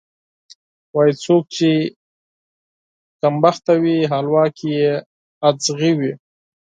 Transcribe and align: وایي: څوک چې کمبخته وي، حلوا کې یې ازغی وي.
وایي: 0.95 1.13
څوک 1.23 1.43
چې 1.55 1.69
کمبخته 3.21 3.73
وي، 3.83 3.97
حلوا 4.11 4.45
کې 4.57 4.69
یې 4.81 4.93
ازغی 5.47 5.91
وي. 5.99 6.11